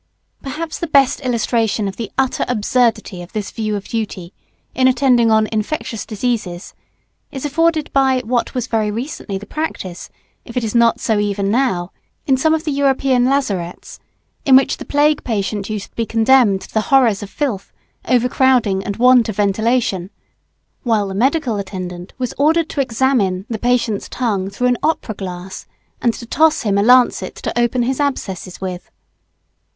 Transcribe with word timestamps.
Perhaps 0.41 0.79
the 0.79 0.87
best 0.87 1.19
illustration 1.21 1.87
of 1.87 1.95
the 1.95 2.11
utter 2.17 2.43
absurdity 2.47 3.21
of 3.21 3.33
this 3.33 3.51
view 3.51 3.75
of 3.75 3.87
duty 3.87 4.33
in 4.73 4.87
attending 4.87 5.29
on 5.29 5.45
"infectious" 5.51 6.07
diseases 6.07 6.73
is 7.31 7.45
afforded 7.45 7.93
by 7.93 8.19
what 8.25 8.55
was 8.55 8.65
very 8.65 8.89
recently 8.89 9.37
the 9.37 9.45
practice, 9.45 10.09
if 10.43 10.57
it 10.57 10.63
is 10.63 10.73
not 10.73 10.99
so 10.99 11.19
even 11.19 11.51
now, 11.51 11.91
in 12.25 12.35
some 12.35 12.51
of 12.55 12.63
the 12.63 12.71
European 12.71 13.25
lazarets 13.25 13.99
in 14.43 14.55
which 14.55 14.77
the 14.77 14.85
plague 14.85 15.23
patient 15.23 15.69
used 15.69 15.91
to 15.91 15.95
be 15.95 16.03
condemned 16.07 16.61
to 16.61 16.73
the 16.73 16.81
horrors 16.89 17.21
of 17.21 17.29
filth, 17.29 17.71
overcrowding, 18.07 18.83
and 18.83 18.95
want 18.97 19.29
of 19.29 19.35
ventilation, 19.35 20.09
while 20.81 21.07
the 21.09 21.13
medical 21.13 21.57
attendant 21.57 22.11
was 22.17 22.33
ordered 22.39 22.69
to 22.69 22.81
examine 22.81 23.45
the 23.51 23.59
patient's 23.59 24.09
tongue 24.09 24.49
through 24.49 24.65
an 24.65 24.79
opera 24.81 25.13
glass 25.13 25.67
and 26.01 26.15
to 26.15 26.25
toss 26.25 26.63
him 26.63 26.79
a 26.79 26.81
lancet 26.81 27.35
to 27.35 27.53
open 27.55 27.83
his 27.83 27.99
abscesses 27.99 28.59
with? 28.59 28.89